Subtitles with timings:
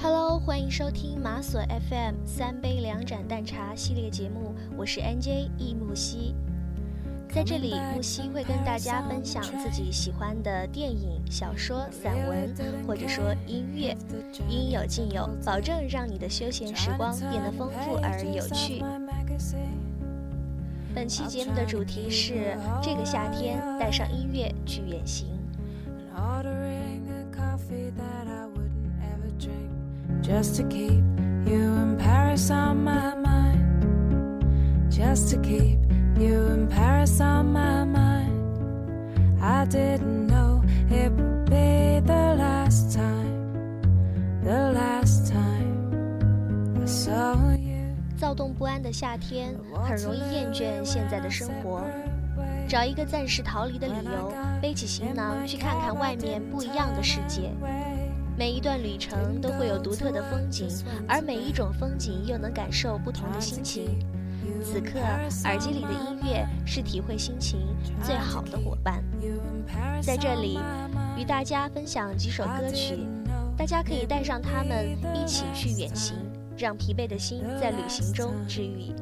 [0.00, 6.36] Hello，欢迎收听马索 FM 三杯两盏淡茶系列节目，我是 NJ 易木西。
[7.34, 12.54] 在这里，木西会跟大家分享自己喜欢的电影、小说、散文，
[12.86, 13.96] 或者说音乐，
[14.48, 18.84] 应有尽有，保证让你的休闲时光变得丰富而有趣。
[20.94, 25.26] 本期节目的主题是这个夏天带上音乐去远行。
[30.28, 31.02] Just to keep
[31.46, 34.44] you in Paris on my mind.
[34.90, 35.78] Just to keep
[36.18, 38.28] you in Paris on my mind.
[39.40, 43.80] I didn't know it would be the last time,
[44.44, 47.96] the last time I saw you.
[48.18, 51.80] 躁动不安的夏天，很容易厌倦现在的生活，
[52.68, 57.50] 找一个暂时逃离的理由，背起行囊去看看外面不一样的世界。
[58.38, 60.68] 每一段旅程都会有独特的风景，
[61.08, 63.98] 而每一种风景又能感受不同的心情。
[64.62, 65.00] 此刻，
[65.44, 67.58] 耳机里的音乐是体会心情
[68.00, 69.02] 最好的伙伴。
[70.00, 70.60] 在这里，
[71.16, 73.00] 与大家分享几首歌曲，
[73.56, 76.14] 大家可以带上它们一起去远行，
[76.56, 78.92] 让疲惫的心在旅行中治愈。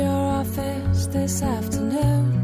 [0.00, 2.38] your office this afternoon.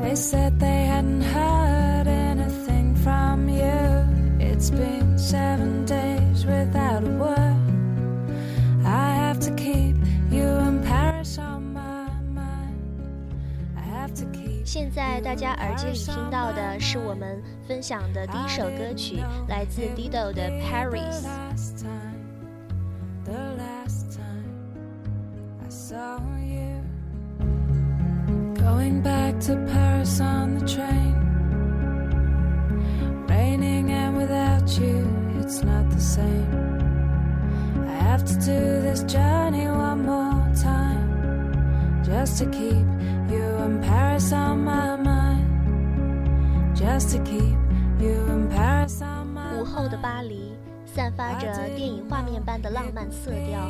[0.00, 4.04] They said they hadn't heard anything from you.
[4.40, 7.56] It's been seven days without a word.
[8.84, 9.96] I have to keep
[10.30, 12.78] you in Paris on my mind.
[13.76, 14.64] I have to keep.
[14.64, 21.24] 现在大家耳机里听到的是我们分享的第一首歌曲，来自 Dido 的 Paris。
[28.55, 31.15] Going back to Paris on the train.
[33.27, 36.45] Raining and without you, it's not the same.
[37.87, 42.03] I have to do this journey one more time.
[42.05, 42.85] Just to keep
[43.31, 46.77] you in Paris on my mind.
[46.77, 47.57] Just to keep
[47.99, 50.48] you in Paris on my mind.
[50.95, 53.69] 散发着电影画面般的浪漫色调，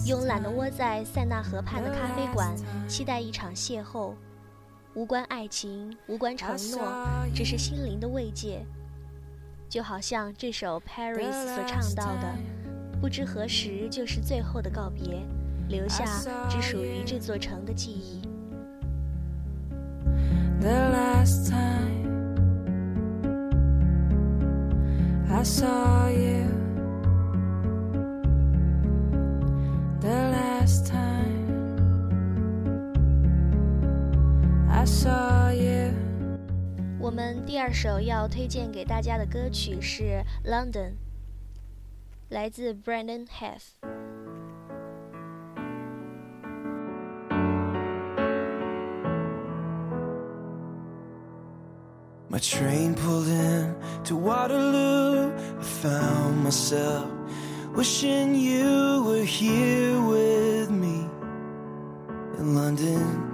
[0.00, 2.54] 慵懒地窝在塞纳河畔的咖啡馆，
[2.86, 4.12] 期待一场邂逅，
[4.94, 8.64] 无关爱情，无关承诺，只是心灵的慰藉。
[9.68, 12.34] 就好像这首《Paris》所唱到的，
[13.00, 15.22] 不知何时就是最后的告别，
[15.68, 16.04] 留下
[16.48, 18.22] 只属于这座城的记忆。
[25.38, 26.48] I saw you
[30.00, 31.78] the last time
[34.68, 35.94] I saw you。
[36.98, 40.90] 我们第二首要推荐给大家的歌曲是《London》，
[42.30, 43.97] 来自 Brandon Heath。
[52.38, 55.34] My train pulled in to Waterloo.
[55.58, 57.10] I found myself
[57.74, 61.08] wishing you were here with me
[62.38, 63.24] in London.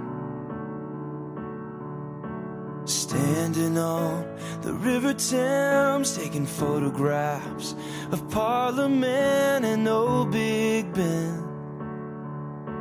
[2.85, 4.25] Standing on
[4.63, 7.75] the River Thames, taking photographs
[8.11, 11.43] of Parliament and old Big Ben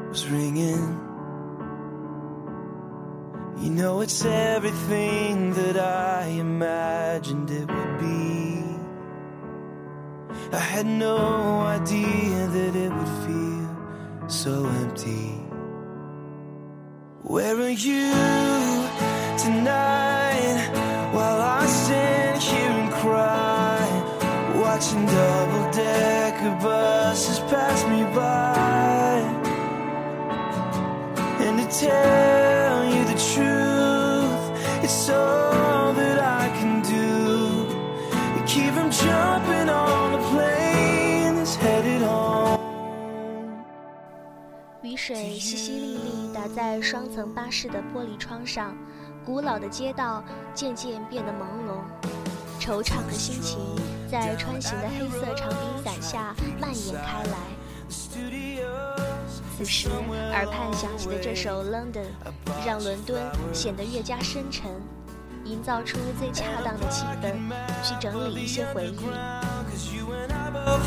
[0.09, 1.04] was ringing.
[3.65, 8.63] You know it's everything that I imagined it would be.
[10.53, 11.17] I had no
[11.63, 15.31] idea that it would feel so empty.
[17.23, 18.13] Where are you
[19.45, 20.61] tonight
[21.15, 23.81] while I stand here and cry?
[24.61, 29.21] Watching double decker buses pass me by.
[31.47, 32.34] And to tell
[45.07, 48.75] 水淅淅沥沥打在双层巴士的玻璃窗上，
[49.23, 50.25] 古老的街道
[50.55, 51.83] 渐渐变得朦胧，
[52.59, 53.59] 惆怅的心情
[54.11, 57.37] 在穿行的黑色长柄伞下蔓延开来。
[59.59, 59.91] 此时，
[60.33, 62.07] 耳畔响起的这首《London》，
[62.67, 63.23] 让伦敦
[63.53, 64.71] 显得越加深沉，
[65.45, 67.35] 营造出最恰当的气氛，
[67.83, 69.54] 去整理一些回忆。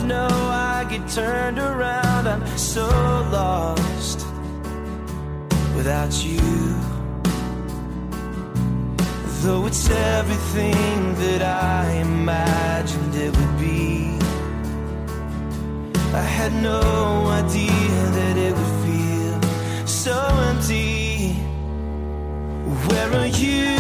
[0.08, 2.86] Know I I get turned around, I'm so
[3.32, 4.28] lost
[5.76, 6.38] without you.
[9.42, 14.20] Though it's everything that I imagined it would be,
[16.14, 16.82] I had no
[17.42, 20.16] idea that it would feel so
[20.52, 21.34] empty.
[22.88, 23.77] Where are you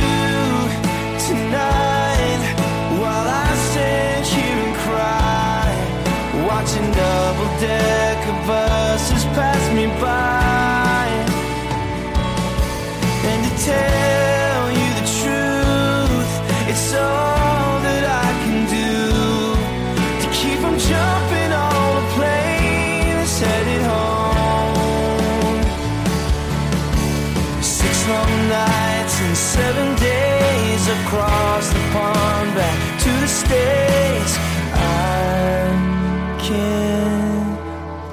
[31.08, 34.38] across the pond back to the States.
[34.74, 35.72] I
[36.38, 37.58] can't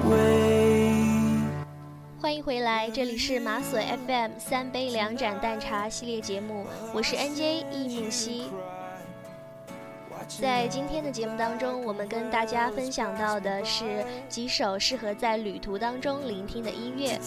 [0.05, 1.65] wait.
[2.21, 3.77] 欢迎回来，这里是马索
[4.07, 8.45] FM 三杯两盏淡茶系列节目，我是 NJ 易命熙。
[10.39, 17.19] 在今天的节目当中，我们跟大家分享到的是几首适合在旅途当中聆听的音乐。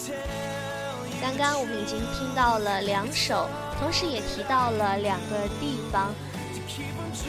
[1.21, 3.47] 刚刚我们已经听到了两首，
[3.79, 6.13] 同时也提到了两个地方，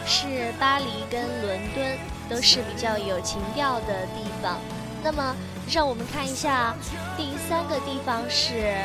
[0.05, 1.99] 是巴黎跟伦敦，
[2.29, 4.58] 都是比较有情调的地方。
[5.02, 5.35] 那么，
[5.70, 6.75] 让我们看一下
[7.17, 8.76] 第三个地方是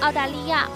[0.00, 0.68] 澳大利亚。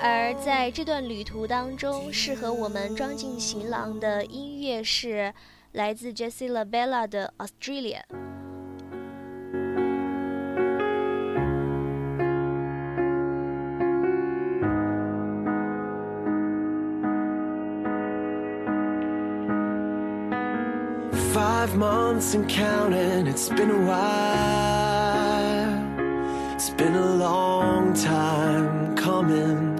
[0.00, 5.34] 而在这段旅途当中，适合我们装进行囊的音乐是
[5.72, 8.00] 来自 Jessie Labella 的《Australia》。
[22.16, 24.14] Months and counting, it's been a while.
[26.54, 29.78] It's been a long time coming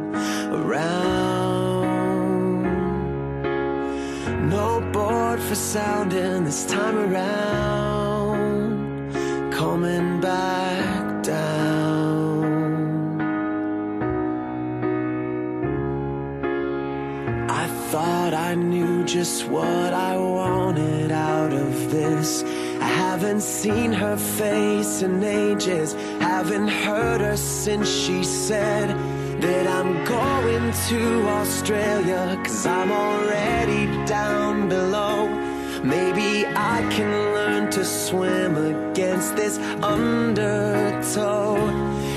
[0.53, 1.87] around.
[4.51, 7.95] No board for sounding this time around.
[9.51, 10.56] Coming back
[19.07, 22.43] just what I wanted out of this.
[22.81, 28.89] I haven't seen her face in ages, haven't heard her since she said
[29.41, 35.29] that I'm going to Australia, cause I'm already down below.
[35.85, 41.57] Maybe I can learn to swim against this undertow.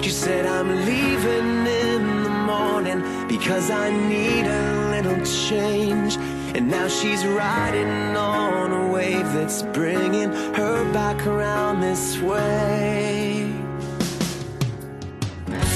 [0.01, 6.17] She said, I'm leaving in the morning because I need a little change.
[6.55, 13.53] And now she's riding on a wave that's bringing her back around this way.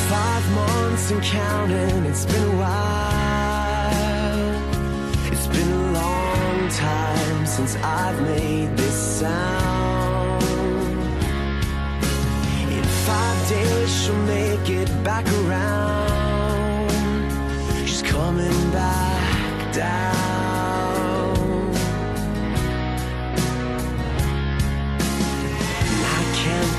[0.09, 3.93] Five months and counting, it's been a while.
[5.31, 10.43] It's been a long time since I've made this sound.
[12.71, 16.89] In five days, she'll make it back around.
[17.87, 20.42] She's coming back down.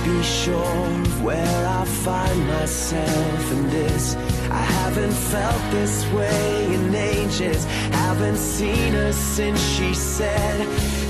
[0.04, 4.14] Be sure of where I find myself in this.
[4.50, 7.64] I haven't felt this way in ages.
[8.04, 10.58] Haven't seen her since she said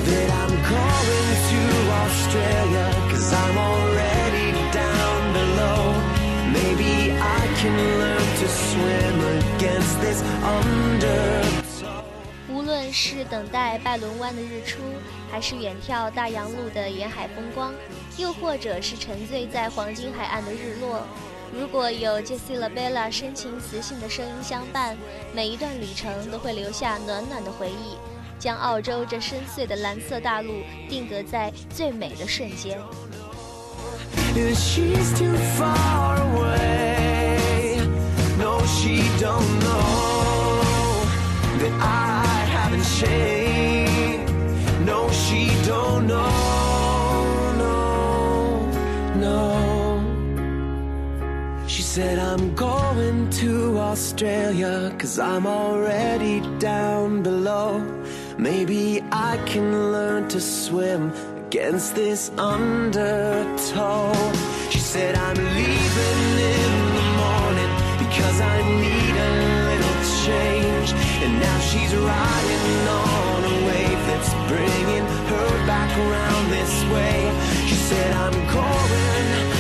[0.08, 1.62] that I'm going to
[2.04, 2.86] Australia.
[3.10, 5.82] Cause I'm already down below.
[6.58, 11.63] Maybe I can learn to swim against this undertow.
[12.64, 14.80] 无论是等待拜伦湾的日出，
[15.30, 17.74] 还是远眺大洋路的沿海风光，
[18.16, 21.02] 又或者是沉醉在黄金海岸的日落，
[21.52, 24.96] 如果有 Jessie Labella 深情磁性的声音相伴，
[25.34, 27.98] 每一段旅程都会留下暖暖的回忆，
[28.38, 32.78] 将澳洲这深邃的蓝色大陆定格在最美的瞬间。
[44.84, 47.54] No, she don't know.
[47.58, 48.66] No,
[49.16, 49.40] no.
[51.66, 57.80] She said, I'm going to Australia, cause I'm already down below.
[58.38, 61.12] Maybe I can learn to swim
[61.46, 64.12] against this undertow.
[64.70, 66.36] She said, I'm leaving
[71.74, 77.18] she's riding on a wave that's bringing her back around this way.
[77.66, 79.53] She said, I'm going.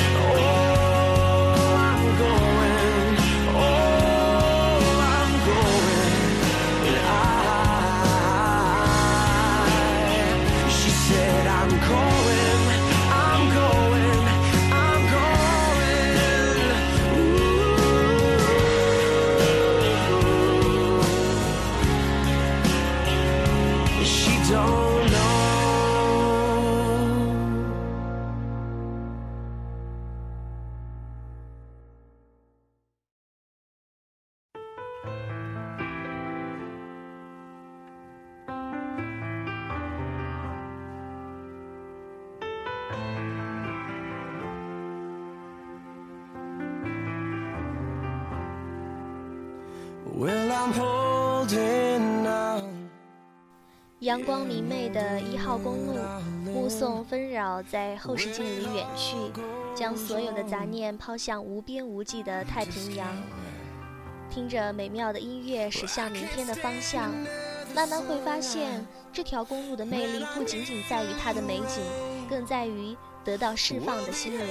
[54.04, 55.94] 阳光明媚的一号公路，
[56.44, 59.16] 目送纷扰在后视镜里远去，
[59.74, 63.08] 将所有的杂念抛向无边无际的太平洋。
[64.28, 67.10] 听着美妙的音乐驶向明天的方向，
[67.74, 71.82] 慢慢会发现，这条公路的魅力不仅仅在于它的美景，
[72.28, 72.94] 更在于
[73.24, 74.46] 得到释放的心灵。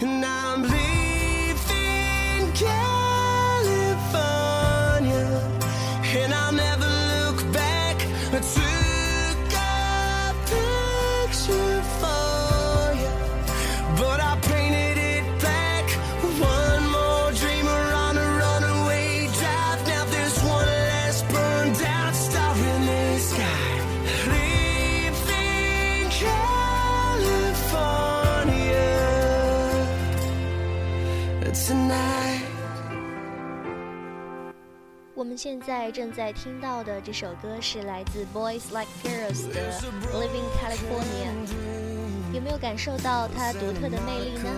[0.00, 1.17] And I'm leaving.
[35.18, 39.72] 我们现在正在听到的这首歌是来自 Boys Like Girls 的
[40.14, 41.32] 《Living California》，
[42.32, 44.48] 有没有感受到它独特的魅力呢？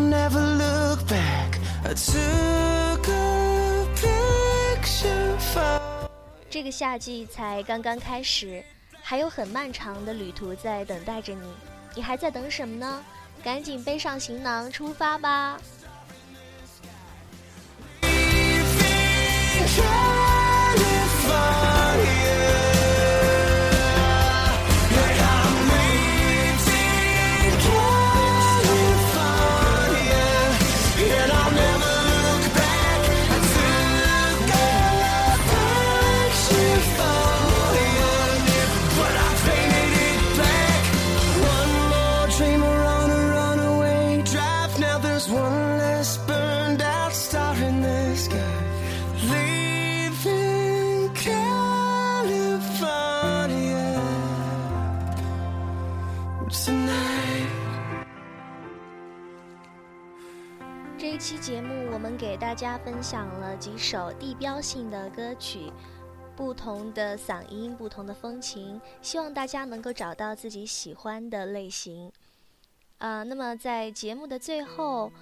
[0.00, 1.58] I'll never look back.
[1.84, 6.08] I took a picture for.
[6.48, 8.64] 这个夏季才刚刚开始，
[9.02, 11.42] 还有很漫长的旅途在等待着你。
[11.94, 13.04] 你还在等什么呢？
[13.44, 15.58] 赶紧背上行囊出发吧
[62.50, 65.72] 大家分享了几首地标性的歌曲，
[66.34, 72.10] 不同的嗓音，不同的风情，希望大家能够找到自己喜欢的类型。
[72.98, 75.12] 啊、那么在节目的最后，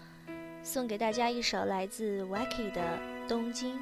[0.62, 2.80] 送给大家一首来自 Wacky 的
[3.28, 3.78] 《东京》。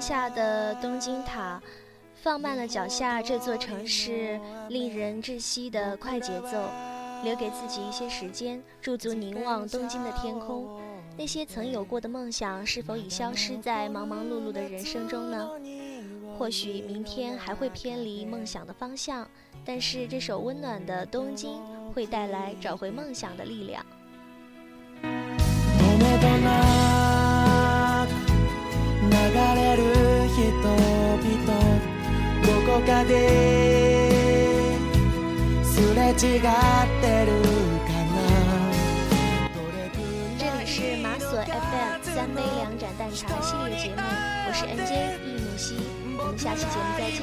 [0.00, 1.60] 下的东京塔，
[2.14, 6.68] 放慢了脚下这座城市令人窒息的快节奏，
[7.22, 10.80] 留给自己一些时间，驻足凝望东京的天空。
[11.16, 15.50] 那些曾有过的梦想，是否已消失在忙忙碌碌的人生中呢？
[16.38, 19.26] 或许明天还会偏离梦想的方向，
[19.64, 21.58] 但是这首温暖的东京
[21.94, 23.84] 会带来找回梦想的力量。
[40.38, 44.02] 这里是马索 FM 三杯两盏淡茶系列节目，
[44.46, 44.92] 我是 NJ
[45.24, 45.76] 易木西。
[46.18, 47.22] 我们下期节目再见。